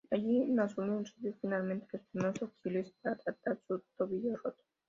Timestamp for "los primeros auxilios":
1.99-2.91